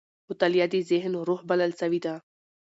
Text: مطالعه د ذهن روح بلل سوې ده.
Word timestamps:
مطالعه 0.29 0.67
د 0.73 0.75
ذهن 0.91 1.13
روح 1.27 1.41
بلل 1.49 1.71
سوې 1.81 1.99
ده. 2.05 2.13